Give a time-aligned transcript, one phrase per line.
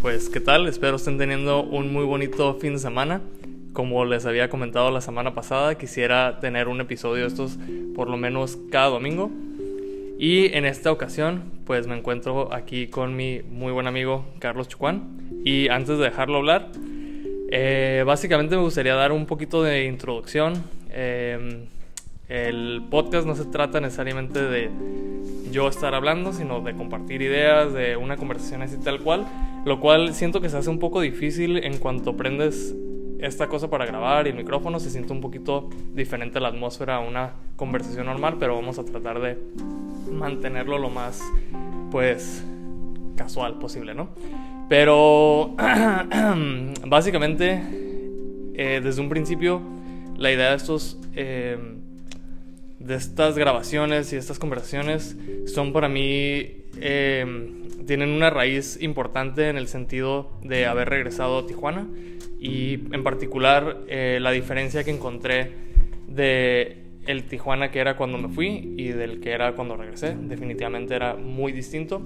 [0.00, 0.68] Pues, ¿qué tal?
[0.68, 3.20] Espero estén teniendo un muy bonito fin de semana.
[3.72, 7.58] Como les había comentado la semana pasada, quisiera tener un episodio de estos
[7.96, 9.28] por lo menos cada domingo.
[10.16, 15.18] Y en esta ocasión, pues me encuentro aquí con mi muy buen amigo Carlos Chucuán.
[15.44, 16.70] Y antes de dejarlo hablar,
[17.50, 20.62] eh, básicamente me gustaría dar un poquito de introducción.
[20.90, 21.66] Eh,
[22.28, 24.70] el podcast no se trata necesariamente de
[25.50, 29.26] yo estar hablando, sino de compartir ideas, de una conversación así tal cual,
[29.68, 32.74] lo cual siento que se hace un poco difícil en cuanto prendes
[33.20, 37.00] esta cosa para grabar y el micrófono, se siente un poquito diferente la atmósfera a
[37.00, 39.36] una conversación normal, pero vamos a tratar de
[40.10, 41.20] mantenerlo lo más,
[41.90, 42.44] pues,
[43.16, 44.08] casual posible, ¿no?
[44.68, 45.54] Pero,
[46.86, 47.62] básicamente,
[48.54, 49.60] eh, desde un principio,
[50.16, 50.98] la idea de estos...
[51.14, 51.58] Eh,
[52.78, 55.16] de estas grabaciones y estas conversaciones
[55.46, 57.24] son para mí, eh,
[57.86, 61.86] tienen una raíz importante en el sentido de haber regresado a Tijuana
[62.40, 65.52] y en particular eh, la diferencia que encontré
[66.06, 70.14] de el Tijuana que era cuando me fui y del que era cuando regresé.
[70.14, 72.02] Definitivamente era muy distinto.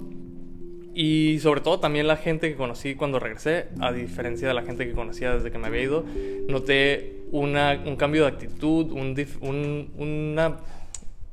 [0.95, 4.87] Y sobre todo también la gente que conocí cuando regresé, a diferencia de la gente
[4.87, 6.05] que conocía desde que me había ido,
[6.47, 10.57] noté un cambio de actitud, una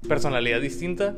[0.08, 1.14] personalidad distinta.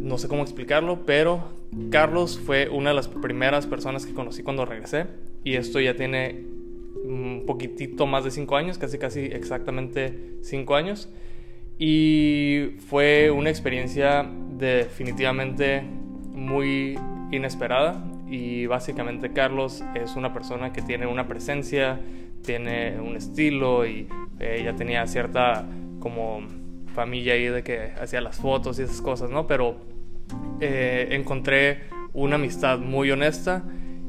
[0.00, 1.44] No sé cómo explicarlo, pero
[1.90, 5.06] Carlos fue una de las primeras personas que conocí cuando regresé.
[5.44, 6.42] Y esto ya tiene
[7.04, 11.10] un poquitito más de cinco años, casi casi exactamente cinco años.
[11.78, 15.82] Y fue una experiencia definitivamente
[16.32, 16.98] muy
[17.30, 18.02] inesperada.
[18.26, 22.00] Y básicamente Carlos es una persona que tiene una presencia,
[22.42, 25.66] tiene un estilo y ella tenía cierta
[25.98, 26.40] como
[27.00, 29.46] familia ahí de que hacía las fotos y esas cosas, ¿no?
[29.46, 29.76] Pero
[30.60, 33.64] eh, encontré una amistad muy honesta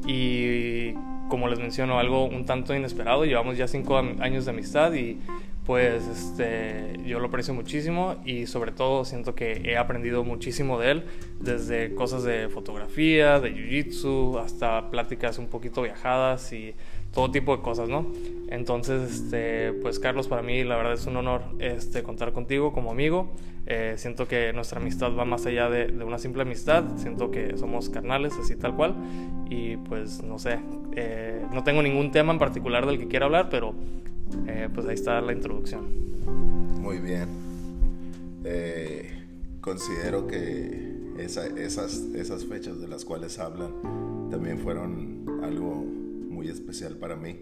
[0.06, 0.92] y
[1.30, 3.24] como les menciono, algo un tanto inesperado.
[3.24, 5.18] Llevamos ya cinco años de amistad y
[5.64, 10.90] pues este, yo lo aprecio muchísimo y sobre todo siento que he aprendido muchísimo de
[10.90, 11.04] él,
[11.40, 16.74] desde cosas de fotografía, de jiu-jitsu, hasta pláticas un poquito viajadas y
[17.12, 18.06] todo tipo de cosas, ¿no?
[18.48, 22.90] Entonces, este, pues Carlos, para mí la verdad es un honor este, contar contigo como
[22.90, 23.32] amigo.
[23.66, 27.88] Eh, siento que nuestra amistad va más allá de, una simple amistad, siento que somos
[27.88, 28.94] carnales, así tal cual.
[29.48, 30.58] Y pues no sé,
[30.96, 33.74] eh, no tengo ningún tema en particular del que quiera hablar, pero
[34.46, 35.86] eh, pues ahí está la introducción.
[36.80, 37.40] Muy bien.
[39.60, 41.46] considero que esas,
[42.14, 46.01] esas fechas de las cuales hablan también fueron algo
[46.48, 47.38] especial para mí.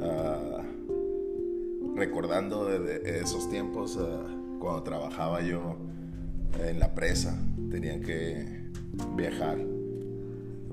[0.00, 0.62] Ah,
[1.94, 4.24] recordando de, esos tiempos, ah,
[4.58, 5.76] cuando trabajaba yo
[6.66, 7.38] en la presa,
[7.70, 8.46] tenía que
[9.16, 9.58] viajar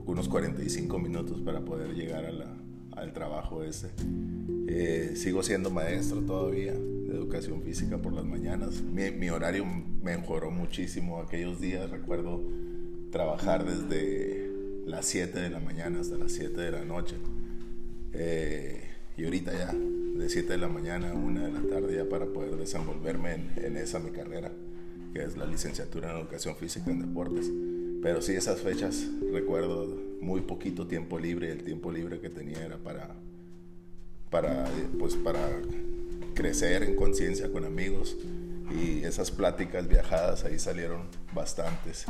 [0.06, 2.26] unos 45 minutos para poder llegar
[2.92, 3.90] al trabajo ese.
[4.68, 8.82] Eh, sigo siendo maestro todavía de educación física por las mañanas.
[8.82, 9.66] Mi, mi, horario
[10.02, 11.90] mejoró muchísimo aquellos días.
[11.90, 12.42] Recuerdo
[13.12, 14.50] trabajar desde
[14.86, 17.16] las 7 de la mañana hasta las 7 de la noche.
[18.14, 22.10] Eh, y ahorita ya, de 7 de la mañana a 1 de la tarde, ya
[22.10, 24.52] para poder desenvolverme en, esa mi carrera,
[25.14, 27.52] que es la licenciatura en educación física en deportes.
[28.02, 29.86] Pero sí, esas fechas recuerdo
[30.22, 33.16] muy poquito tiempo libre, el tiempo libre que tenía era para,
[34.30, 34.66] para,
[34.98, 35.40] pues, para
[36.34, 38.18] crecer en conciencia con amigos
[38.72, 41.02] y esas pláticas viajadas ahí salieron
[41.34, 42.06] bastantes.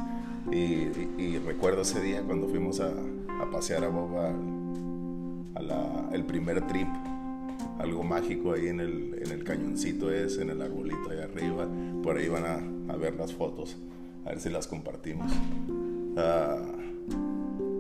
[0.52, 4.34] Y, recuerdo ese día cuando fuimos a, a pasear a Boba
[6.14, 6.88] el primer trip,
[7.80, 11.68] algo mágico ahí en el, en el cañoncito es, en el arbolito ahí arriba,
[12.04, 13.78] por ahí van a, a ver las fotos,
[14.26, 15.32] a ver si las compartimos.
[16.18, 16.62] Ah,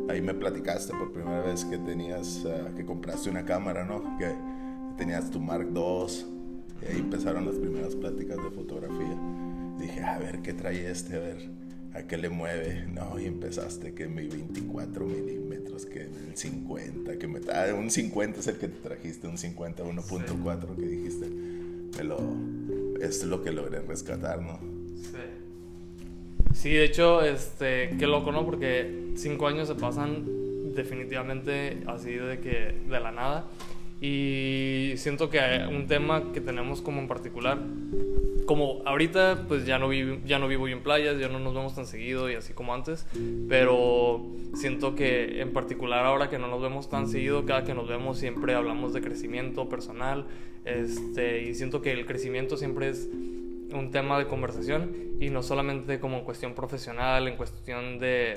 [0.09, 4.17] ahí me platicaste por primera vez que tenías, ah, que compraste una cámara, ¿no?
[4.17, 4.33] Que
[4.97, 6.05] tenías tu Mark II,
[6.81, 9.17] y ahí empezaron las primeras pláticas de fotografía.
[9.79, 11.60] Dije, a ver qué trae este, a ver
[11.93, 12.85] ¿A qué le mueve?
[12.93, 17.41] No, y empezaste que mi 24 milímetros, que el 50, que me...
[17.53, 21.27] Ah, un 50 es el que te trajiste, un 50, 1.4 que dijiste.
[21.97, 22.19] Me lo...
[23.01, 24.59] Es lo que logré rescatar, ¿no?
[24.95, 25.17] Sí.
[26.53, 28.45] Sí, de hecho, este, qué loco, ¿no?
[28.45, 30.25] Porque cinco años se pasan
[30.75, 33.47] definitivamente así de que de la nada.
[34.01, 35.39] Y siento que
[35.69, 37.59] un tema que tenemos como en particular
[38.51, 41.73] como ahorita pues ya no, vivo, ya no vivo en playas, ya no nos vemos
[41.73, 43.07] tan seguido y así como antes,
[43.47, 44.25] pero
[44.55, 48.17] siento que en particular ahora que no nos vemos tan seguido, cada que nos vemos
[48.17, 50.25] siempre hablamos de crecimiento personal,
[50.65, 53.07] este, y siento que el crecimiento siempre es
[53.73, 58.33] un tema de conversación y no solamente como en cuestión profesional, en cuestión de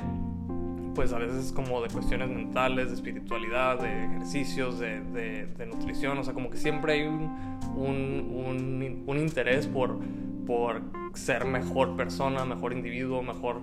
[0.94, 6.24] pues a veces como de cuestiones mentales, de espiritualidad, de ejercicios, de, de, nutrición, o
[6.24, 9.98] sea, como que siempre hay un, un, un, interés por,
[10.46, 10.82] por
[11.14, 13.62] ser mejor persona, mejor individuo, mejor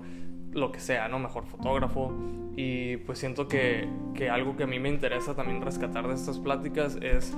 [0.52, 1.20] lo que sea, ¿no?
[1.20, 2.14] Mejor fotógrafo.
[2.56, 6.40] Y pues siento que, que algo que a mí me interesa también rescatar de estas
[6.40, 7.34] pláticas es,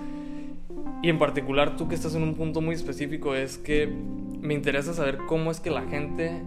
[1.04, 3.88] y en particular tú que estás en un punto muy específico, es que
[4.42, 6.42] me interesa saber cómo es que la gente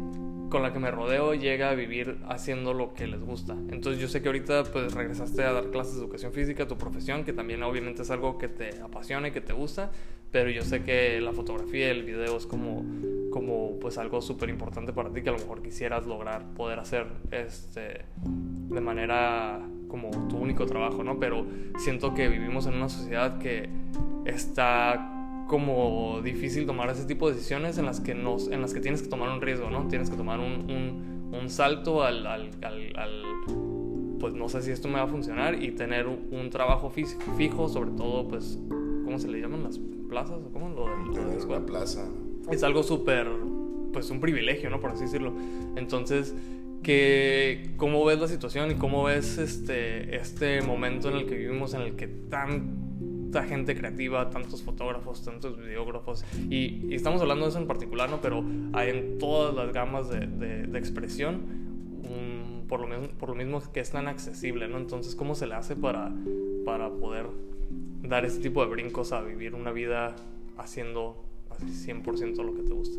[0.48, 3.54] con la que me rodeo llega a vivir haciendo lo que les gusta.
[3.70, 7.25] Entonces yo sé que ahorita pues regresaste a dar clases de educación física, tu profesión,
[7.25, 9.90] que también obviamente es algo que te apasiona y que te gusta,
[10.31, 12.84] pero yo sé que la fotografía y el video es como,
[13.31, 17.06] como pues algo súper importante para ti que a lo mejor quisieras lograr poder hacer
[17.31, 21.19] este, de manera como tu único trabajo, ¿no?
[21.19, 21.46] Pero
[21.78, 23.69] siento que vivimos en una sociedad que
[24.25, 25.15] está
[25.46, 29.02] como difícil tomar ese tipo de decisiones en las que, nos, en las que tienes
[29.02, 29.87] que tomar un riesgo, ¿no?
[29.88, 33.22] Tienes que tomar un, un, un salto al, al, al,
[34.19, 37.90] pues no sé si esto me va a funcionar y tener un, trabajo fijo, sobre
[37.93, 38.58] todo, pues,
[39.04, 39.78] ¿cómo se le llaman las
[40.08, 40.40] plazas?
[40.44, 42.08] ¿O cómo lo de la plaza.
[42.50, 43.28] Es algo súper,
[43.92, 44.81] pues, un privilegio, ¿no?
[44.81, 45.32] Por así decirlo.
[45.76, 46.34] Entonces,
[46.82, 51.75] que, ¿cómo ves la situación y cómo ves este, este momento en el que vivimos,
[51.75, 52.86] en el que tan
[53.46, 58.20] gente creativa, tantos fotógrafos, tantos videógrafos, y, estamos hablando de eso en particular, ¿no?
[58.20, 61.67] Pero hay en todas las gamas de, de, expresión,
[62.69, 64.78] por, lo mismo, por lo mismo que es tan accesible, ¿no?
[64.78, 66.12] Entonces, ¿cómo se le hace para,
[66.64, 67.26] para poder
[68.02, 70.17] dar ese tipo de brincos a vivir una vida
[70.56, 72.99] haciendo así 100% lo que te gusta?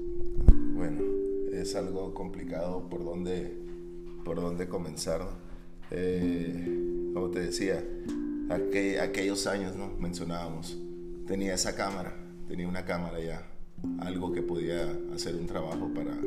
[0.73, 1.01] Bueno,
[1.51, 3.57] es algo complicado por dónde,
[4.23, 5.21] por dónde comenzar.
[5.91, 7.83] Eh, como te decía,
[8.49, 9.89] aquellos años, ¿no?
[9.99, 10.77] Mencionábamos,
[11.25, 12.13] tenía esa cámara,
[12.47, 13.45] tenía una cámara ya,
[13.99, 16.17] algo que podía hacer un trabajo para,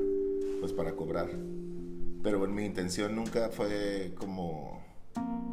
[0.61, 1.31] pues para cobrar.
[2.23, 4.83] Pero mi intención nunca fue como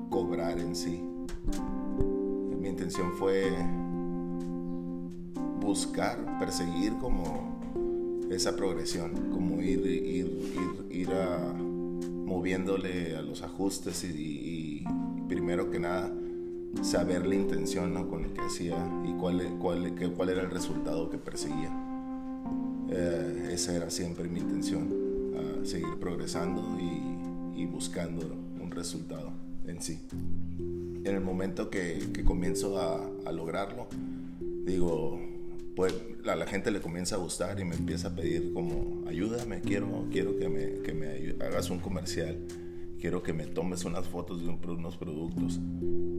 [0.09, 1.01] cobrar en sí.
[2.59, 3.49] Mi intención fue
[5.61, 7.57] buscar, perseguir como
[8.29, 14.83] esa progresión, como ir, ir, ir, a, moviéndole a los ajustes y
[15.29, 16.11] primero que nada
[16.81, 21.17] saber la intención con lo que hacía y cuál, cuál, cuál era el resultado que
[21.17, 21.71] perseguía.
[22.89, 25.07] Eh, esa era siempre mi intención,
[25.63, 28.25] seguir progresando y, buscando
[28.59, 29.31] un resultado
[29.67, 29.99] en sí.
[30.59, 33.87] En el momento que, que comienzo a, a, lograrlo,
[34.65, 35.19] digo,
[35.75, 35.93] pues
[36.25, 40.07] a la gente le comienza a gustar y me empieza a pedir como, ayúdame, quiero,
[40.11, 42.37] quiero que me, que me hagas un comercial
[42.99, 45.59] quiero que me tomes unas fotos de unos productos.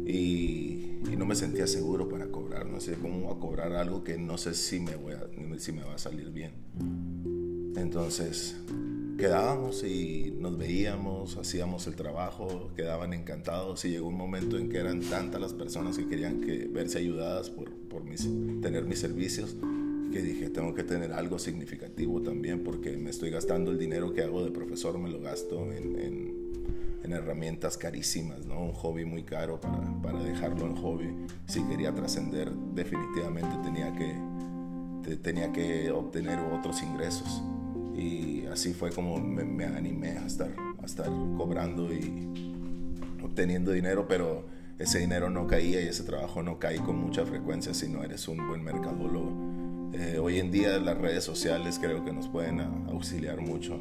[0.07, 4.17] Y, y, no me sentía seguro para cobrar, no sé cómo a cobrar algo que
[4.17, 5.27] no sé si me, voy a,
[5.59, 6.53] si me va a salir bien.
[7.77, 8.57] Entonces
[9.19, 14.79] quedábamos y nos veíamos, hacíamos el trabajo, quedaban encantados y llegó un momento en que
[14.79, 18.23] eran tantas las personas que querían que, verse ayudadas por, por mis,
[18.63, 19.57] tener mis servicios
[20.13, 24.23] que dije, tengo que tener algo significativo también porque me estoy gastando el dinero que
[24.23, 26.38] hago de profesor, me lo gasto en, en
[27.09, 28.61] en herramientas carísimas, ¿no?
[28.61, 31.17] Un hobby muy caro para, para dejarlo en hobby.
[31.47, 37.43] Si quería trascender, definitivamente tenía que, tenía que obtener otros ingresos.
[37.97, 41.07] Y así fue como me, animé a estar, a estar
[41.37, 42.29] cobrando y
[43.25, 44.45] obteniendo dinero, pero
[44.79, 48.29] ese dinero no caía y ese trabajo no cae con mucha frecuencia si no eres
[48.29, 49.33] un buen mercadólogo.
[49.95, 53.81] Eh, hoy en día las redes sociales creo que nos pueden auxiliar mucho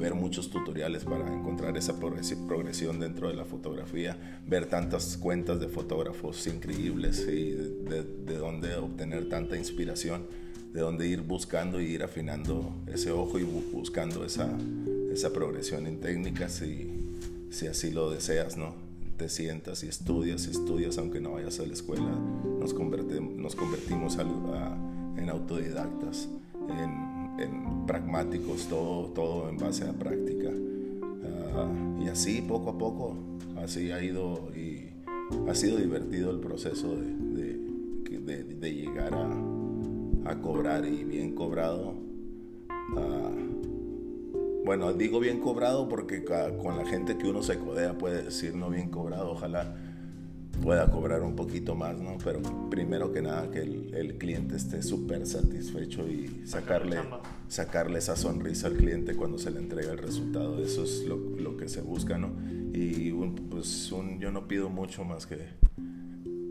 [0.00, 5.68] ver muchos tutoriales para encontrar esa progresión dentro de la fotografía, ver tantas cuentas de
[5.68, 10.26] fotógrafos increíbles y de, de, dónde obtener tanta inspiración,
[10.72, 14.50] de dónde ir buscando y ir afinando ese ojo y buscando esa,
[15.12, 16.90] esa progresión en técnicas si,
[17.50, 18.74] si así lo deseas, ¿no?
[19.18, 22.10] Te sientas y estudias estudias aunque no vayas a la escuela,
[22.58, 24.16] nos, convertimos, nos convertimos
[25.18, 26.30] en autodidactas,
[27.38, 30.50] en pragmáticos, todo, todo en base a práctica.
[31.54, 31.68] Ah,
[32.00, 33.16] y así, poco a poco,
[33.62, 34.90] así ha ido y
[35.48, 37.60] ha sido divertido el proceso de,
[38.60, 41.94] de, llegar a, a, cobrar y bien cobrado.
[42.68, 43.30] Ah,
[44.64, 48.70] bueno, digo bien cobrado porque con la gente que uno se codea puede decir no
[48.70, 49.89] bien cobrado, ojalá
[50.62, 52.18] pueda cobrar un poquito más, ¿no?
[52.22, 52.40] Pero
[52.70, 56.98] primero que nada que el, el cliente esté súper satisfecho y sacarle,
[57.48, 60.62] sacarle esa sonrisa al cliente cuando se le entrega el resultado.
[60.62, 62.32] Eso es lo, lo que se busca, ¿no?
[62.72, 63.12] Y
[63.50, 65.38] pues un, yo no pido mucho más que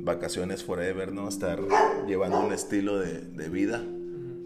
[0.02, 1.28] vacaciones forever, ¿no?
[1.28, 1.60] Estar
[2.08, 3.84] llevando un estilo de, de vida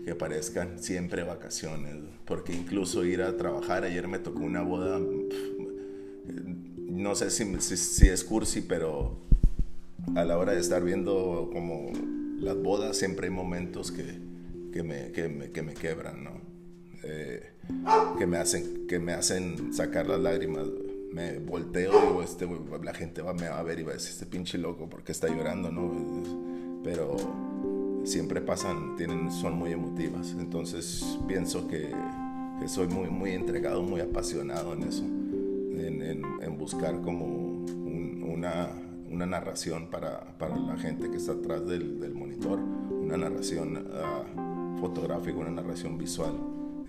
[0.06, 1.96] que parezcan siempre vacaciones.
[2.26, 5.00] Porque incluso ir a trabajar, ayer me tocó una boda
[6.94, 9.18] no sé si, si, es cursi, pero
[10.16, 11.92] a la hora de estar viendo como
[12.44, 14.20] las bodas siempre hay momentos que,
[14.72, 16.32] que, me, que, me, que me, quebran, ¿no?
[17.04, 17.52] Eh,
[18.18, 20.68] que, me hacen, que me hacen sacar las lágrimas.
[21.12, 22.48] Me volteo y este,
[22.82, 25.12] la gente va, me va a ver y va a decir, este pinche loco, porque
[25.12, 25.92] está llorando, no?
[26.84, 27.16] Pero
[28.04, 30.36] siempre pasan, tienen, son muy emotivas.
[30.40, 31.92] Entonces pienso que,
[32.68, 37.64] soy muy, muy entregado, muy apasionado en eso, en, en buscar como
[38.26, 38.70] una,
[39.14, 44.80] una, narración para, para, la gente que está atrás del, del monitor, una narración uh,
[44.80, 46.34] fotográfica, una narración visual,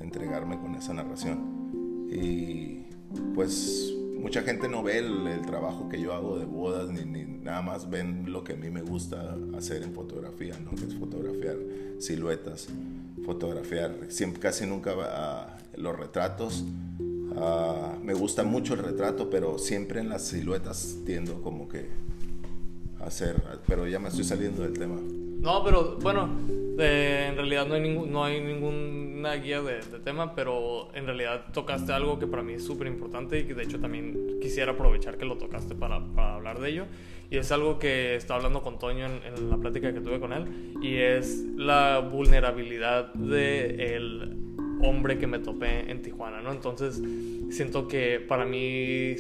[0.01, 2.09] entregarme con esa narración.
[2.11, 2.87] Y
[3.35, 7.63] pues mucha gente no ve el, trabajo que yo hago de bodas, ni, ni, nada
[7.63, 10.71] más ven lo que a mí me gusta hacer en fotografía, ¿no?
[10.71, 11.57] que es fotografiar
[11.99, 12.69] siluetas,
[13.25, 16.65] fotografiar, siempre, casi nunca uh, los retratos.
[17.37, 21.89] Uh, me gusta mucho el retrato, pero siempre en las siluetas tiendo como que
[23.05, 24.97] hacer, pero ya me estoy saliendo del tema.
[25.45, 26.29] No, pero bueno,
[26.79, 31.93] en realidad no hay, ningún, no hay ninguna guía de, tema, pero en realidad tocaste
[31.93, 35.25] algo que para mí es súper importante y que de hecho también quisiera aprovechar que
[35.25, 36.87] lo tocaste para, hablar de ello.
[37.31, 40.75] Y es algo que estaba hablando con Toño en, la plática que tuve con él,
[40.83, 44.37] y es la vulnerabilidad del el
[44.81, 46.53] hombre que me topé en Tijuana, ¿no?
[46.53, 47.03] Entonces
[47.51, 49.15] siento que para mí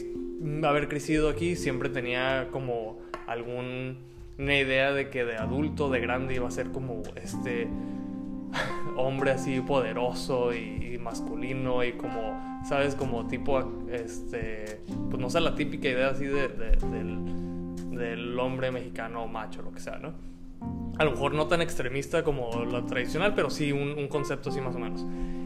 [0.62, 3.98] haber crecido aquí siempre tenía como algún
[4.38, 7.68] una idea de que de adulto, de grande, iba a ser como este
[8.96, 12.94] hombre así poderoso y, masculino y como, ¿sabes?
[12.94, 19.28] Como tipo, este, pues no sé, la típica idea así de, del, del, hombre mexicano
[19.28, 20.14] macho, lo que sea, ¿no?
[20.98, 24.60] A lo mejor no tan extremista como la tradicional, pero sí un, un concepto así
[24.60, 25.04] más o menos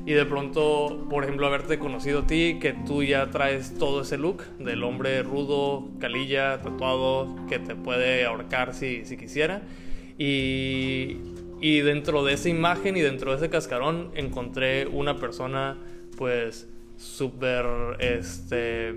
[0.08, 4.16] y de pronto, por ejemplo, haberte conocido a ti, que tú ya traes todo ese
[4.16, 9.60] look del hombre rudo, calilla, tatuado, que te puede ahorcar si, si quisiera.
[10.16, 11.18] Y,
[11.60, 15.76] y dentro de esa imagen y dentro de ese cascarón encontré una persona
[16.16, 17.66] pues súper,
[17.98, 18.94] este,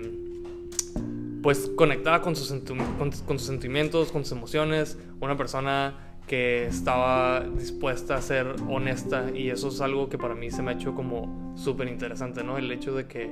[1.42, 7.40] pues conectada con sus, con, con sus sentimientos, con sus emociones, una persona que estaba
[7.40, 10.94] dispuesta a ser honesta y eso es algo que para mí se me ha hecho
[10.94, 12.58] como súper interesante, ¿no?
[12.58, 13.30] El hecho de que,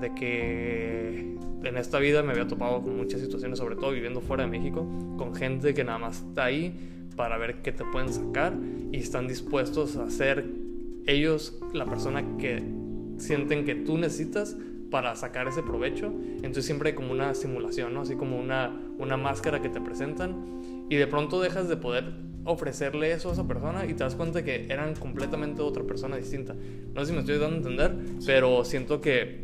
[0.00, 4.44] de que en esta vida me había topado con muchas situaciones, sobre todo viviendo fuera
[4.44, 6.74] de México, con gente que nada más está ahí
[7.16, 8.54] para ver qué te pueden sacar
[8.92, 10.44] y están dispuestos a ser
[11.06, 12.62] ellos la persona que
[13.18, 14.56] sienten que tú necesitas
[14.90, 16.12] para sacar ese provecho.
[16.36, 18.02] Entonces siempre hay como una simulación, ¿no?
[18.02, 22.04] Así como una, una máscara que te presentan y de pronto dejas de poder
[22.44, 26.54] ofrecerle eso a esa persona y te das cuenta que eran completamente otra persona distinta.
[26.94, 29.40] No sé si me estoy dando a entender, pero siento que,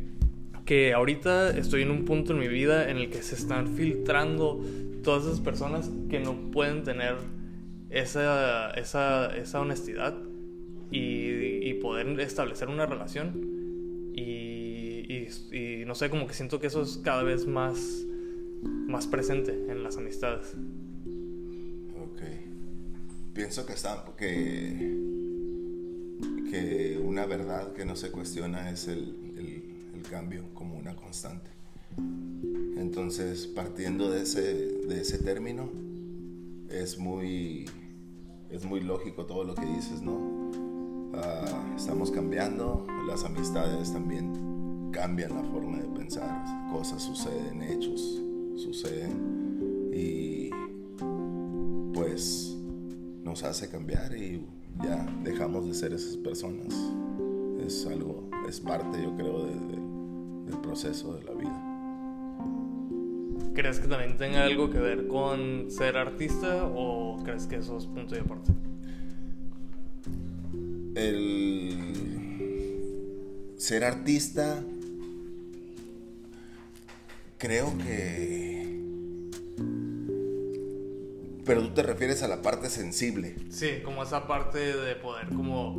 [0.65, 4.61] que ahorita estoy en un punto en mi vida en el que se están filtrando
[5.03, 7.17] todas esas personas que no pueden tener
[7.91, 10.17] esa, esa, esa honestidad
[10.93, 14.13] y, y, poder establecer una relación.
[14.15, 18.07] Y, y, y no sé, como que siento que eso es cada vez más,
[18.63, 20.55] más presente en las amistades
[23.35, 24.99] pienso que está que,
[26.51, 29.63] que una verdad que no se cuestiona es el, el,
[30.11, 31.51] cambio como una constante.
[32.77, 35.71] Entonces, partiendo de ese, de ese término,
[36.69, 37.65] es muy,
[38.51, 40.51] es muy lógico todo lo que dices, ¿no?
[41.15, 48.21] Ah, estamos cambiando, las amistades también cambian la forma de pensar, cosas suceden, hechos
[48.57, 50.51] suceden y
[51.95, 52.52] pues
[53.23, 54.47] nos hace cambiar y
[54.83, 56.75] ya dejamos de ser esas personas.
[57.65, 61.69] Es algo, es parte yo creo del proceso de la vida.
[63.55, 67.87] ¿Crees que también tenga algo que ver con ser artista o crees que eso es
[67.87, 68.53] punto de aparte?
[70.95, 71.93] El
[73.57, 74.63] ser artista
[77.39, 78.42] creo que
[81.45, 83.37] pero tú te refieres a la parte sensible.
[83.49, 85.77] Sí, como esa parte de poder como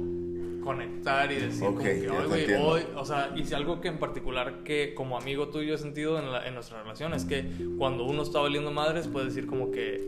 [0.64, 4.64] conectar y decir como que hoy, hoy, o sea, y si algo que en particular
[4.64, 7.46] que como amigo tuyo he sentido en, en nuestra relación es que
[7.78, 10.02] cuando uno está valiendo madres puede decir como que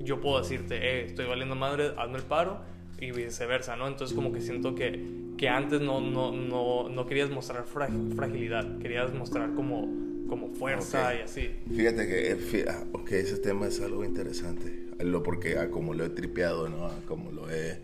[0.00, 2.60] yo puedo decirte, eh, estoy valiendo madre, hazme el paro
[3.00, 3.88] y viceversa, ¿no?
[3.88, 5.04] Entonces como que siento que,
[5.36, 9.88] que antes no, no, no, no querías mostrar fragilidad, querías mostrar como,
[10.28, 11.50] como fuerza y así.
[11.74, 16.04] Fíjate que eh, ah, okay, ese tema es algo interesante lo porque ah, como lo
[16.04, 16.86] he tripeado, ¿no?
[16.86, 17.80] Ah, como lo he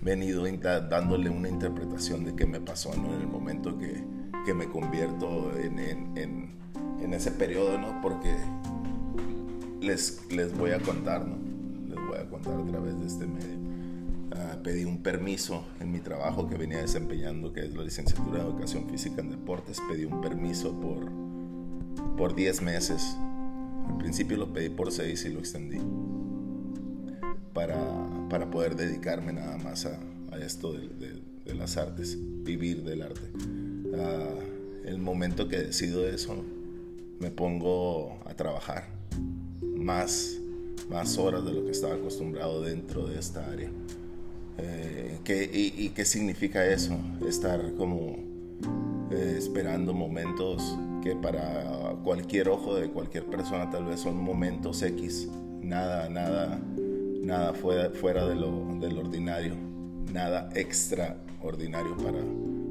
[0.00, 0.44] venido
[0.88, 3.14] dándole una interpretación de qué me pasó, ¿no?
[3.14, 4.02] En el momento que,
[4.44, 6.58] que me convierto en, en,
[7.00, 8.00] en ese periodo, ¿no?
[8.00, 8.34] Porque
[9.80, 11.36] les, les voy a contar, ¿no?
[11.88, 13.58] Les voy a contar a través de este medio.
[14.32, 18.50] Ah, pedí un permiso en mi trabajo que venía desempeñando, que es la licenciatura de
[18.50, 19.80] Educación Física en Deportes.
[19.88, 21.10] Pedí un permiso por,
[22.16, 23.16] por 10 meses.
[23.88, 25.78] Al principio lo pedí por 6 y lo extendí.
[27.58, 27.76] Para,
[28.30, 29.98] para poder dedicarme nada más a,
[30.30, 33.32] a esto de, de, de, las artes, vivir del arte.
[33.96, 34.36] Ah,
[34.84, 36.44] el momento que decido eso,
[37.18, 38.84] me pongo a trabajar
[39.74, 40.38] más,
[40.88, 43.70] más horas de lo que estaba acostumbrado dentro de esta área.
[44.58, 46.96] Eh, ¿qué, y, qué significa eso?
[47.28, 48.18] Estar como
[49.10, 55.26] eh, esperando momentos que para cualquier ojo de cualquier persona tal vez son momentos X,
[55.60, 56.60] nada, nada,
[57.28, 59.54] nada fuera, fuera de lo, del ordinario,
[60.12, 62.18] nada extraordinario para,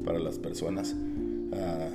[0.04, 0.96] para las personas.
[1.52, 1.88] Ah,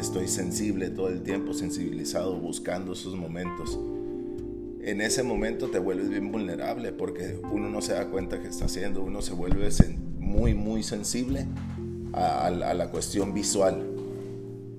[0.00, 3.78] estoy sensible todo el tiempo, sensibilizado, buscando esos momentos.
[4.80, 8.64] En ese momento te vuelves bien vulnerable porque uno no se da cuenta que está
[8.64, 9.68] haciendo, uno se vuelve
[10.18, 11.46] muy, muy sensible
[12.14, 13.84] a, la cuestión visual,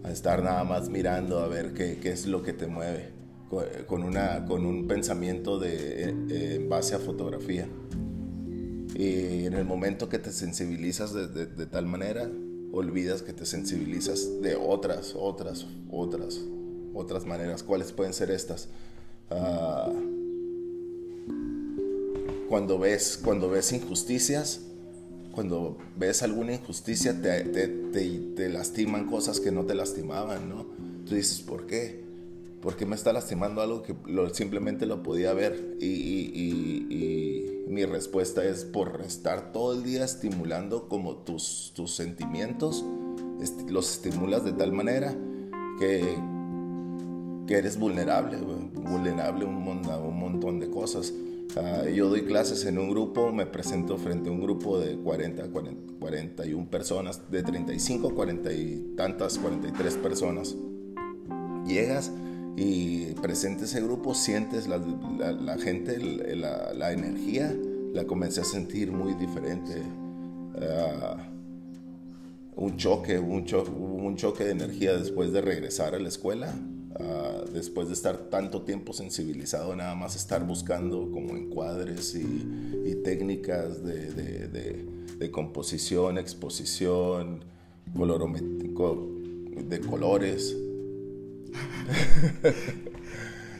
[0.03, 3.16] a estar nada más mirando a ver qué, qué es lo que te mueve,
[3.49, 7.67] con, una, con un pensamiento de, eh, en base a fotografía.
[8.93, 12.29] Y en el momento que te sensibilizas de, tal manera,
[12.71, 16.41] olvidas que te sensibilizas de otras, otras, otras,
[16.93, 17.63] otras maneras.
[17.63, 18.69] ¿Cuáles pueden ser estas?
[19.29, 19.91] Uh,
[22.49, 24.61] cuando, ves, cuando ves injusticias,
[25.31, 30.65] cuando ves alguna injusticia, te, te, te, lastiman cosas que no te lastimaban, ¿no?
[31.05, 32.06] Tú dices, ¿por qué?
[32.61, 35.77] ¿Por qué me está lastimando algo que lo, simplemente lo podía ver?
[35.79, 41.91] Y, y, y mi respuesta es por estar todo el día estimulando como tus, tus
[41.91, 42.83] sentimientos,
[43.69, 45.15] los estimulas de tal manera
[45.79, 46.17] que,
[47.45, 51.13] que eres vulnerable, vulnerable a un, un montón de cosas.
[51.55, 55.49] Ah, yo doy clases en un grupo, me presento frente a un grupo de 40,
[55.49, 60.55] 40 41 personas, de 35 a 40 y tantas, 43 personas.
[61.65, 62.11] Llegas
[62.59, 65.99] y presente ese grupo, sientes la, la, gente,
[66.35, 67.55] la, la, energía,
[67.93, 69.83] la comencé a sentir muy diferente.
[70.55, 71.35] Uh,
[72.55, 76.51] un choque, un, cho un choque de energía después de regresar a la escuela,
[76.99, 82.95] uh, después de estar tanto tiempo sensibilizado, nada más estar buscando como encuadres y, y
[83.03, 84.85] técnicas de, de, de,
[85.19, 87.45] de, composición, exposición,
[87.95, 89.09] colorométrico,
[89.63, 90.57] de colores.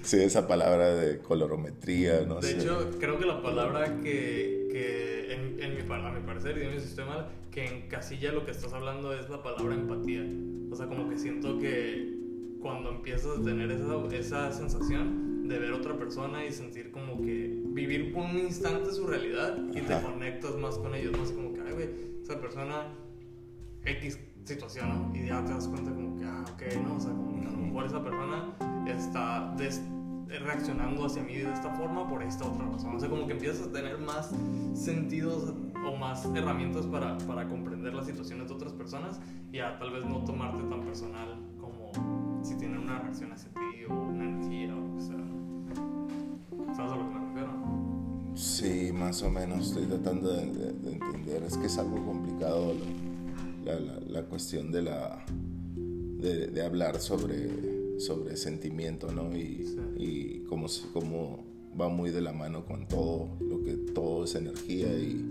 [0.03, 2.53] Sí, esa palabra de colorometría, no de sé.
[2.55, 6.63] De hecho, creo que la palabra que, que en, en, mi, a mi parecer y
[6.63, 10.25] en mi sistema, que encasilla lo que estás hablando es la palabra empatía.
[10.71, 12.17] O sea, como que siento que
[12.61, 17.21] cuando empiezas a tener esa, esa sensación de ver a otra persona y sentir como
[17.21, 21.53] que vivir por un instante su realidad y te conectas más con ellos, más como
[21.53, 21.89] que, ay, güey,
[22.21, 22.87] esa persona
[23.85, 25.15] X situación, ¿no?
[25.15, 26.95] Y ya te das cuenta como que, ah, ok, ¿no?
[26.95, 28.55] O sea, como que a lo mejor esa persona
[28.87, 29.53] está
[30.39, 32.95] reaccionando hacia mí de esta forma por esta otra razón.
[32.95, 34.31] O sea, como que empiezas a tener más
[34.73, 35.53] sentidos
[35.85, 39.19] o más herramientas para, para comprender las situaciones de otras personas
[39.51, 41.91] y a tal vez no tomarte tan personal como
[42.43, 46.75] si tienen una reacción hacia ti o una energía o lo que sea.
[46.75, 47.51] ¿Sabes a lo que me refiero?
[48.35, 51.43] Sí, más o menos estoy tratando de, de, de entender.
[51.43, 52.73] Es que es algo complicado.
[52.73, 53.06] ¿no?
[53.75, 59.35] La, cuestión de, la, de, hablar sobre, sobre sentimiento, ¿no?
[59.35, 61.45] Y, y cómo, cómo,
[61.79, 65.29] va muy de la mano con todo, lo que todo es energía y,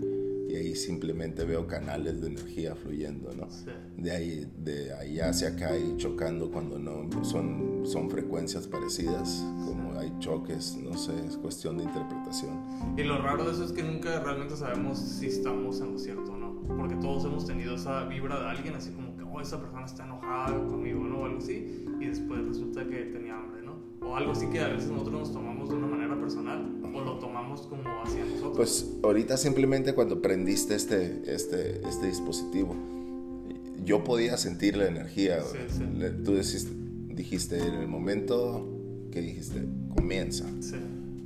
[0.49, 3.47] y ahí simplemente veo canales de energía fluyendo, ¿no?
[3.97, 9.99] De, ahí, de ahí hacia acá y chocando cuando no son, son frecuencias parecidas, como
[9.99, 12.63] hay choques, no sé, es cuestión de interpretación.
[12.97, 16.36] Y lo raro de eso es que nunca realmente sabemos si estamos en lo cierto
[16.77, 20.05] porque todos hemos tenido esa vibra de alguien, así como que, oh, esa persona está
[20.05, 21.19] enojada conmigo, ¿no?
[21.21, 23.77] O algo así, y después resulta que tenía hambre, ¿no?
[24.07, 27.17] O algo así que a veces nosotros nos tomamos de una manera personal, o lo
[27.19, 28.55] tomamos como hacia nosotros.
[28.55, 32.75] Pues ahorita simplemente cuando prendiste este, este, este dispositivo,
[33.83, 35.41] yo podía sentir la energía.
[35.41, 35.83] Sí, sí.
[36.23, 36.71] Tú dijiste,
[37.13, 38.67] dijiste en el momento
[39.11, 40.45] que dijiste, comienza.
[40.59, 40.75] Sí.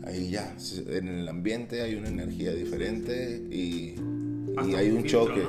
[0.03, 0.55] Ahí ya,
[0.87, 3.95] en el ambiente hay una energía diferente y
[4.67, 5.43] y hay un choque.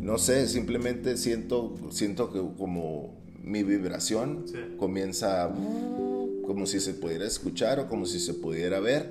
[0.00, 0.18] ¿no?
[0.18, 4.44] sé, simplemente siento, siento que como mi vibración
[4.78, 5.52] comienza
[6.46, 9.10] como si se pudiera escuchar o como si se pudiera ver,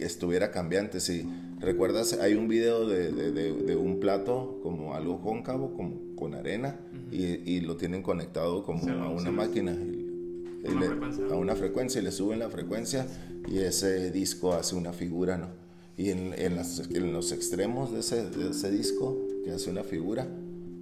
[0.00, 1.00] estuviera cambiante.
[1.00, 1.26] Si,
[1.60, 2.14] ¿Recuerdas?
[2.14, 6.80] Hay un video de, de, de, un plato como algo cóncavo, como con arena,
[7.12, 9.76] y, y, lo tienen conectado como a una máquina.
[11.30, 13.06] a una frecuencia y le suben la frecuencia
[13.48, 15.59] y ese disco hace una figura, ¿no?
[15.96, 20.28] Y en, en, en los extremos de ese, de ese disco, que hace una figura,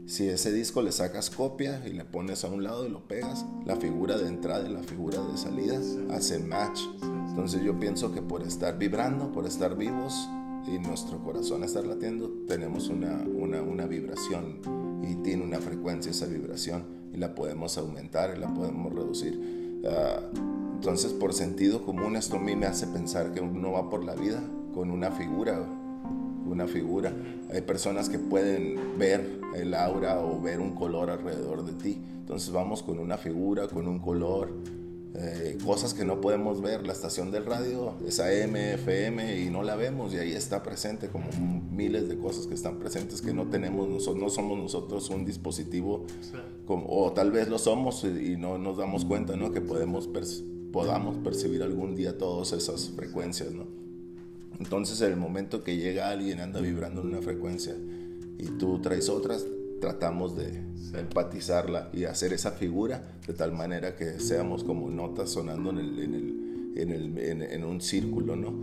[0.08, 3.44] si ese disco le sacas copia y le pones a un lado y lo pegas,
[3.66, 5.78] la figura de entrada y la figura de salida
[6.10, 6.80] hace match.
[7.28, 10.26] Entonces yo pienso que por estar vibrando, por estar vivos
[10.66, 14.60] y nuestro corazón estar latiendo, tenemos una, una, una vibración
[15.02, 19.82] y tiene una frecuencia esa vibración y la podemos aumentar y la podemos reducir.
[19.86, 20.20] Ah,
[20.72, 24.14] entonces por sentido común esto a mí me hace pensar que uno va por la
[24.14, 24.42] vida
[24.78, 25.66] con una figura
[26.46, 27.12] una figura.
[27.52, 32.00] Hay personas que pueden ver el aura o ver un color alrededor de ti.
[32.20, 34.52] Entonces vamos con una figura, con un color,
[35.14, 36.86] eh, cosas que no podemos ver.
[36.86, 41.08] La estación del radio es AM, FM y no la vemos y ahí está presente
[41.08, 41.26] como
[41.72, 46.06] miles de cosas que están presentes que no tenemos, no somos nosotros un dispositivo
[46.66, 49.50] como, o tal vez lo somos y, no nos damos cuenta ¿no?
[49.50, 50.08] que podemos
[50.72, 53.52] podamos percibir algún día todas esas frecuencias.
[53.52, 53.87] ¿no?
[54.58, 57.74] Entonces, en el momento que llega alguien, anda vibrando en una frecuencia
[58.38, 59.46] y tú traes otras,
[59.80, 60.62] tratamos de
[60.94, 65.98] empatizarla y hacer esa figura de tal manera que seamos como notas sonando en, el,
[65.98, 66.38] en, el,
[66.76, 68.54] en, el, en, un círculo, ¿no?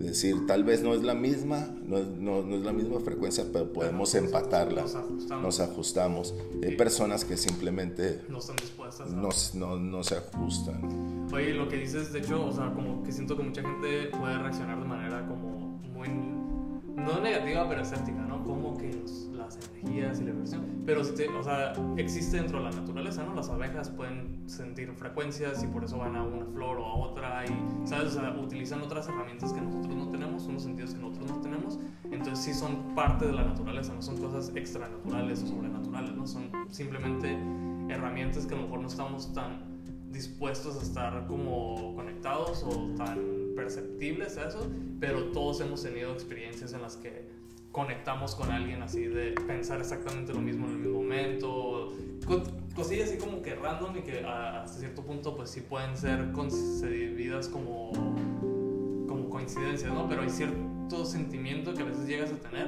[0.00, 3.00] Es decir, tal vez no es la misma, no es, no, no es la misma
[3.00, 5.44] frecuencia, pero podemos empatarla, nos ajustamos.
[5.44, 6.34] Nos ajustamos.
[6.62, 9.10] Hay personas que simplemente no están dispuestas.
[9.10, 11.28] No, no, no se ajustan.
[11.32, 14.38] Oye, lo que dices, de hecho, o sea, como que siento que mucha gente puede
[14.38, 14.86] reaccionar de
[17.14, 18.42] no negativa, pero escéptica, ¿no?
[18.44, 20.82] Como que las energías y la vibración.
[20.86, 23.34] Pero, o sea, existe dentro de la naturaleza, ¿no?
[23.34, 27.44] Las abejas pueden sentir frecuencias y por eso van a una flor o a otra
[27.46, 28.16] y, ¿sabes?
[28.16, 31.78] O sea, utilizan otras herramientas que nosotros no tenemos, unos sentidos que nosotros no tenemos.
[32.10, 36.26] Entonces sí son parte de la naturaleza, no son cosas extranaturales o sobrenaturales, ¿no?
[36.26, 37.38] Son simplemente
[37.88, 39.70] herramientas que a lo mejor no estamos tan
[40.10, 44.66] dispuestos a estar como conectados o tan perceptibles a eso,
[44.98, 47.28] pero todos hemos tenido experiencias en las que
[47.72, 51.92] conectamos con alguien así de pensar exactamente lo mismo en el mismo momento,
[52.74, 57.48] cosillas así como que random y que hasta cierto punto pues sí pueden ser concebidas
[57.48, 57.92] como,
[59.06, 60.08] como coincidencias, ¿no?
[60.08, 62.66] Pero hay cierto sentimiento que a veces llegas a tener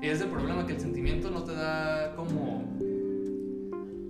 [0.00, 2.64] y es el problema que el sentimiento no te da como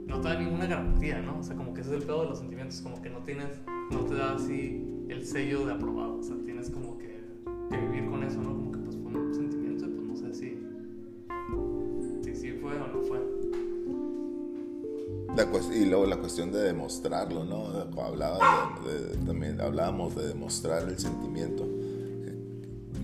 [0.07, 1.41] no te da ninguna garantía, ¿no?
[1.41, 3.61] O sea, como que ese es el pedo de los sentimientos, como que no tienes,
[3.91, 7.21] no te da así el sello de aprobado, o sea, tienes como que,
[7.71, 8.51] que vivir con eso, ¿no?
[8.51, 10.59] Como que pues fue un sentimiento y pues no sé si,
[12.25, 13.21] si sí fue o no fue.
[15.75, 17.67] y luego la cuestión de demostrarlo, ¿no?
[18.03, 21.67] Hablaba de, también hablábamos de demostrar el sentimiento,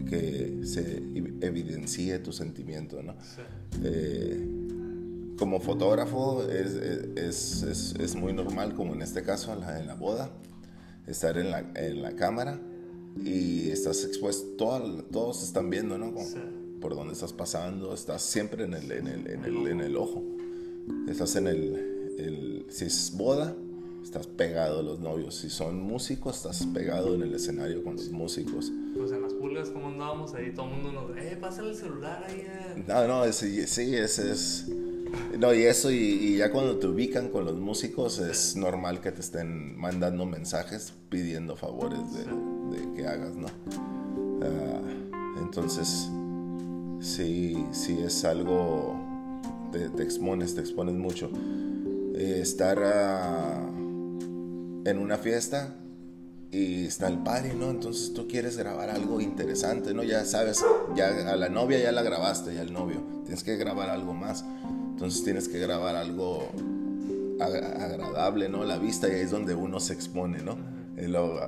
[0.09, 0.97] que, que se
[1.41, 3.15] evidencie tu sentimiento, ¿no?
[3.21, 3.43] Sí.
[3.85, 4.55] Eh,
[5.39, 9.87] como fotógrafo es, es, es, es, muy normal, como en este caso en la, en
[9.87, 10.31] la boda,
[11.09, 12.61] estar en la, en la, cámara
[13.25, 16.15] y estás expuesto, todo, todos están viendo, ¿no?
[16.81, 20.23] Por dónde estás pasando, estás siempre en el, en el, en el, en el ojo.
[21.09, 23.57] Estás en el, si es boda,
[24.03, 25.35] estás pegado a los novios.
[25.35, 28.71] Si son músicos, estás pegado en el escenario con los músicos.
[28.97, 32.25] Pues en las pulgas, como andábamos ahí, todo el mundo nos, eh, pásale el celular
[32.27, 32.47] ahí.
[32.47, 32.85] Eh".
[32.87, 34.67] No, no, sí, sí ese es
[35.39, 39.21] no, y eso, y, ya cuando te ubican con los músicos, es normal que te
[39.21, 43.49] estén mandando mensajes pidiendo favores de, que hagas, ¿no?
[44.43, 44.81] Ah,
[45.41, 46.09] entonces,
[47.01, 48.97] sí, sí es algo,
[49.73, 51.31] te, te expones, te expones mucho.
[52.15, 53.65] Eh, estar ah,
[54.85, 55.77] en una fiesta
[56.51, 57.71] y está el party, ¿no?
[57.71, 60.03] Entonces tú quieres grabar algo interesante, ¿no?
[60.03, 60.65] Ya sabes,
[60.97, 64.45] ya a la novia ya la grabaste, ya al novio, tienes que grabar algo más.
[64.99, 66.51] Entonces tienes que grabar algo
[67.41, 68.65] agradable, ¿no?
[68.65, 70.59] La vista y ahí es donde uno se expone, ¿no?
[70.97, 71.39] Y luego,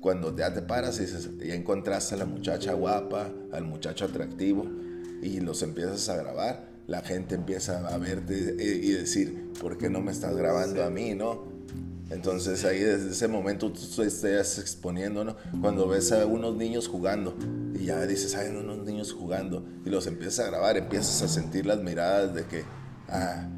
[0.00, 4.64] cuando ya te paras y dices, ya encontraste a la muchacha guapa, al muchacho atractivo
[5.20, 10.00] y los empiezas a grabar, la gente empieza a verte y decir, ¿por qué no
[10.00, 11.44] me estás grabando a mí, no?
[12.08, 15.36] Entonces ahí desde ese momento tú estás exponiendo, ¿no?
[15.60, 17.36] Cuando ves a unos niños jugando
[17.74, 21.66] y ya dices, hay unos niños jugando y los empiezas a grabar, empiezas a sentir
[21.66, 22.64] las miradas de que
[23.08, 23.48] ah,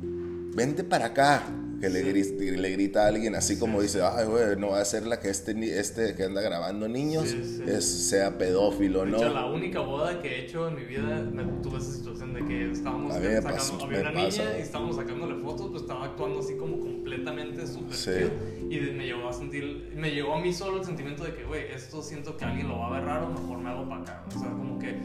[0.54, 1.42] vente para acá,
[1.80, 4.84] que le, grita, le grita a alguien así como dice, ay, güey, no va a
[4.84, 9.18] ser la que este, este que anda grabando niños Es, sea pedófilo, ¿no?
[9.28, 12.72] la única boda que he hecho en mi vida, me tuve esa situación de que
[12.72, 17.66] estábamos sacando, había una niña y estábamos sacándole fotos, pues estaba actuando así como completamente
[17.66, 18.32] súper
[18.70, 21.70] y me llegó a sentir, me llegó a mí solo el sentimiento de que, güey,
[21.72, 24.38] esto siento que alguien lo va a ver raro, mejor me hago para acá, o
[24.38, 24.96] sea, como que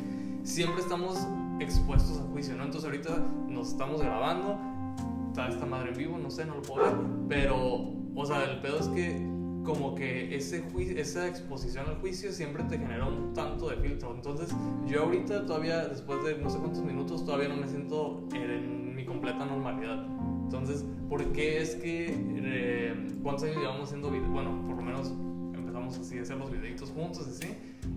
[0.43, 1.27] siempre estamos
[1.59, 2.63] expuestos a juicio, ¿no?
[2.63, 4.57] Entonces ahorita nos estamos grabando,
[5.29, 6.95] está esta madre en vivo, no sé, no lo puedo ver,
[7.27, 12.31] pero, o sea, el pedo es que como que ese juicio, esa exposición al juicio
[12.31, 14.13] siempre te genera un tanto de filtro.
[14.13, 14.53] Entonces,
[14.85, 19.05] yo ahorita todavía, después de no sé cuántos minutos, todavía no me siento en mi
[19.05, 20.05] completa normalidad.
[20.43, 24.31] Entonces, ¿por qué es que, eh, cuántos años llevamos haciendo videos?
[24.31, 25.13] Bueno, por lo menos
[25.99, 27.55] así a hacer los videitos juntos, así.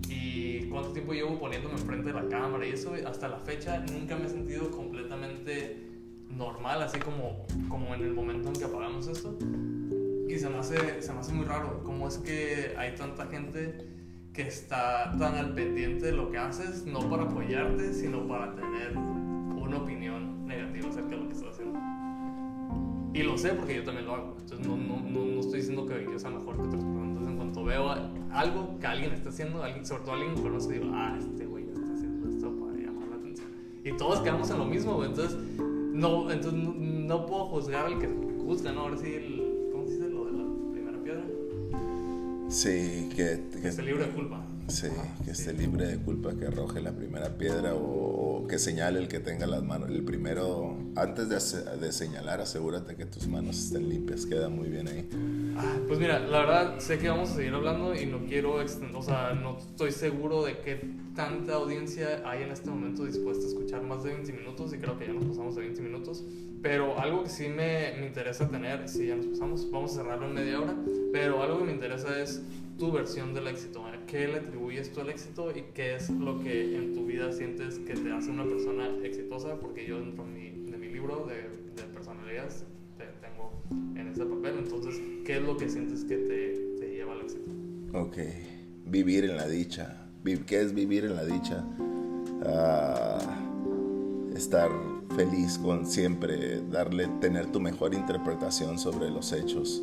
[0.09, 4.15] Y cuánto tiempo llevo poniéndome enfrente de la cámara y eso, hasta la fecha nunca
[4.15, 5.87] me he sentido completamente
[6.29, 9.37] normal, así como, como en el momento en que apagamos esto.
[10.27, 13.77] Y se me, hace, se me hace muy raro cómo es que hay tanta gente
[14.33, 18.95] que está tan al pendiente de lo que haces, no para apoyarte, sino para tener
[18.95, 21.79] una opinión negativa acerca de lo que estás haciendo.
[23.13, 24.35] Y lo sé porque yo también lo hago.
[24.39, 27.16] Entonces no, no, no, no estoy diciendo que yo sea mejor que otras personas.
[27.57, 27.89] Cuanto veo
[28.31, 31.63] algo que alguien está haciendo, alguien, sobre todo alguien que conoce, digo, ah, este güey
[31.63, 33.47] está haciendo esto para llamar la atención.
[33.83, 35.09] Y todos quedamos en lo mismo, güey.
[35.09, 38.07] Entonces, no, entonces no, no puedo juzgar al que
[38.43, 38.81] juzga, ¿no?
[38.81, 39.47] Ahora sí, el,
[42.49, 44.41] Sí, que, que, esté libre de culpa.
[44.67, 44.87] Sí,
[45.23, 49.19] que esté libre de culpa, que arroje la primera piedra o, que señale el que
[49.19, 49.89] tenga las manos.
[49.89, 54.89] El primero, antes de, de, señalar, asegúrate que tus manos estén limpias, queda muy bien
[54.89, 55.09] ahí.
[55.57, 58.95] Ah, pues mira, la verdad sé que vamos a seguir hablando y no quiero extender,
[58.95, 60.75] o sea, no estoy seguro de que
[61.15, 64.99] tanta audiencia hay en este momento dispuesta a escuchar más de 20 minutos y creo
[64.99, 66.23] que ya nos pasamos de 20 minutos.
[66.61, 70.27] Pero algo que sí me, me, interesa tener, si ya nos pasamos, vamos a cerrarlo
[70.27, 70.75] en media hora,
[71.13, 72.41] pero algo que me interesa es
[72.77, 73.85] tu versión del éxito.
[73.85, 77.31] ¿A qué le atribuyes tú al éxito y qué es lo que en tu vida
[77.31, 79.55] sientes que te hace una persona exitosa?
[79.59, 81.35] Porque yo dentro de mi, de mi libro de,
[81.75, 82.63] de personalidades
[82.97, 83.51] te tengo
[83.95, 84.59] en ese papel.
[84.59, 87.51] Entonces, ¿qué es lo que sientes que te, te lleva al éxito?
[87.93, 88.17] Ok,
[88.85, 90.03] vivir en la dicha.
[90.45, 91.65] ¿Qué es vivir en la dicha?
[92.37, 94.69] Uh, estar
[95.15, 99.81] feliz con siempre darle, tener tu mejor interpretación sobre los hechos.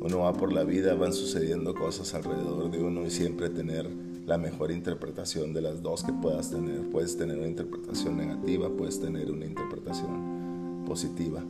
[0.00, 3.88] Uno va por la vida, van sucediendo cosas alrededor de uno y siempre tener
[4.26, 6.88] la mejor interpretación de las dos que puedas tener.
[6.90, 11.42] Puedes tener una interpretación negativa, puedes tener una interpretación positiva.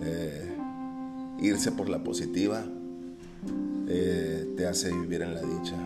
[0.00, 0.54] Eh,
[1.40, 2.64] irse por la positiva
[3.88, 5.76] eh, te hace vivir en la dicha.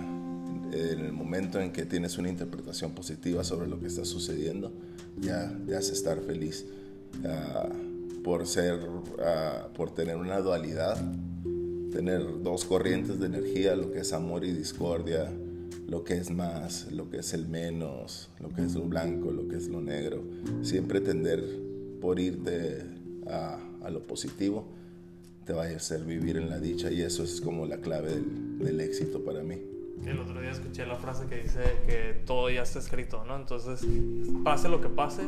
[0.72, 4.72] En el momento en que tienes una interpretación positiva sobre lo que está sucediendo,
[5.20, 6.64] ya te hace estar feliz.
[7.24, 7.68] Ah,
[8.24, 8.80] por ser,
[9.24, 10.96] ah, por tener una dualidad,
[11.92, 15.30] tener dos corrientes de energía, lo que es amor y discordia,
[15.86, 19.46] lo que es más, lo que es el menos, lo que es lo blanco, lo
[19.48, 20.22] que es lo negro.
[20.62, 21.44] Siempre tender
[22.00, 22.82] por irte
[23.26, 24.66] a, a lo positivo
[25.44, 28.58] te va a hacer vivir en la dicha y eso es como la clave del,
[28.58, 29.58] del éxito para mí.
[30.06, 33.36] El otro día escuché la frase que dice que todo ya está escrito, ¿no?
[33.36, 33.86] Entonces,
[34.42, 35.22] pase lo que pase,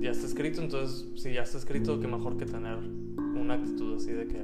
[0.00, 0.62] ya está escrito.
[0.62, 4.42] Entonces, si ya está escrito, qué mejor que tener una actitud así de que,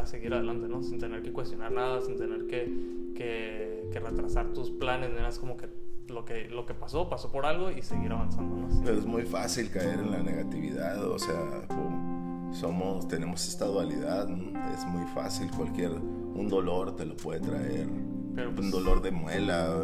[0.00, 0.82] ya seguir adelante, ¿no?
[0.82, 5.26] Sin tener que cuestionar nada, sin tener que, que, que retrasar tus planes, ¿no?
[5.26, 5.68] Es como que
[6.08, 8.68] lo que, lo que pasó, pasó por algo y seguir avanzando, ¿no?
[8.84, 11.66] Pero es muy fácil caer en la negatividad, o sea,
[12.52, 14.28] somos, tenemos esta dualidad,
[14.74, 17.88] es muy fácil, cualquier, un dolor te lo puede traer
[18.46, 19.74] un pues, dolor de muela,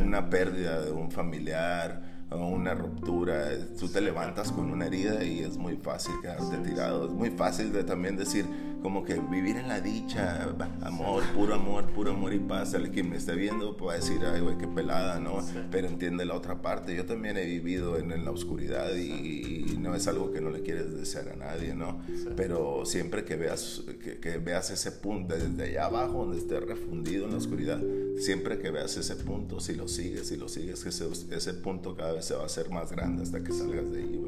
[0.00, 3.48] una pérdida de un familiar, una ruptura,
[3.78, 7.06] tú te levantas con una herida y es muy fácil quedarte tirado.
[7.06, 8.44] Es muy fácil de también decir,
[8.82, 12.74] como que vivir en la dicha, amor, puro amor, puro amor y paz.
[12.74, 15.38] El que me esté viendo puede decir, ay, güey, qué pelada, ¿no?
[15.70, 16.94] Pero entiende la otra parte.
[16.94, 20.94] Yo también he vivido en, la oscuridad y, no es algo que no le quieres
[20.96, 22.00] desear a nadie, ¿no?
[22.36, 23.82] Pero siempre que veas,
[24.20, 27.80] que, veas ese punto, desde allá abajo, donde esté refundido en la oscuridad,
[28.18, 32.12] siempre que veas ese punto, si lo sigues, si lo sigues, ese, ese punto cada
[32.12, 34.20] vez se va a hacer más grande hasta que salgas de ahí,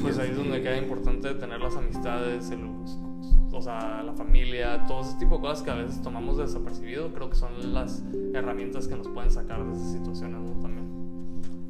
[0.00, 2.60] pues ahí es donde queda importante tener las amistades, el,
[3.56, 7.30] o sea, la familia, todo ese tipo de cosas que a veces tomamos desapercibido, creo
[7.30, 8.02] que son las
[8.34, 10.86] herramientas que nos pueden sacar de esas situaciones también.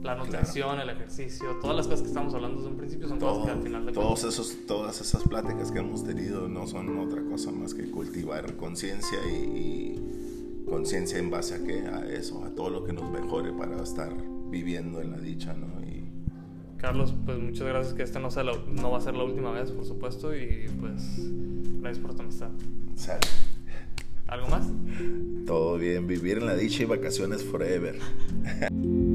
[0.02, 3.44] La nutrición, el ejercicio, todas las cosas que estamos hablando desde un principio son cosas
[3.46, 7.22] que al final de todos esos, Todas esas pláticas que hemos tenido no son otra
[7.24, 12.70] cosa más que cultivar conciencia y, conciencia en base a qué, a eso, a todo
[12.70, 14.12] lo que nos mejore para estar
[14.50, 15.85] viviendo en la dicha, ¿no?
[16.86, 19.72] Carlos, pues muchas gracias, que esta no, sea no va a ser la última vez,
[19.72, 21.02] por supuesto, y pues
[21.80, 22.50] gracias por tu amistad.
[24.28, 24.68] ¿Algo más?
[25.48, 27.98] Todo bien, vivir en la dicha y vacaciones forever.